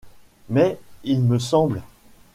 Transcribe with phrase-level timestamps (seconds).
[0.49, 1.83] Mais, il me semble...